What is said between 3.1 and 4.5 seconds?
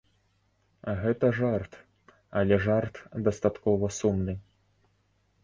дастаткова сумны.